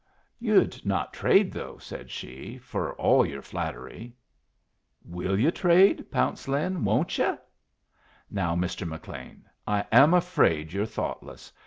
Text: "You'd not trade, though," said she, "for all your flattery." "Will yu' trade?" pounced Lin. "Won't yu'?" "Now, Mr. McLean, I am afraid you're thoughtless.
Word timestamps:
"You'd 0.39 0.83
not 0.83 1.13
trade, 1.13 1.51
though," 1.51 1.77
said 1.77 2.09
she, 2.09 2.57
"for 2.57 2.93
all 2.95 3.23
your 3.23 3.43
flattery." 3.43 4.15
"Will 5.05 5.39
yu' 5.39 5.51
trade?" 5.51 6.09
pounced 6.09 6.47
Lin. 6.47 6.83
"Won't 6.83 7.19
yu'?" 7.19 7.37
"Now, 8.31 8.55
Mr. 8.55 8.87
McLean, 8.87 9.45
I 9.67 9.85
am 9.91 10.15
afraid 10.15 10.73
you're 10.73 10.87
thoughtless. 10.87 11.53